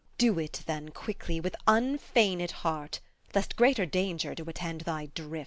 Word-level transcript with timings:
MEPHIST. 0.03 0.17
Do 0.17 0.39
it, 0.39 0.63
then, 0.65 0.89
quickly, 0.89 1.39
with 1.39 1.55
unfeigned 1.67 2.49
heart, 2.65 3.01
Lest 3.35 3.55
greater 3.55 3.85
danger 3.85 4.33
do 4.33 4.43
attend 4.49 4.81
thy 4.81 5.11
drift. 5.13 5.39